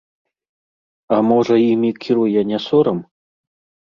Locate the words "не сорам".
2.53-2.97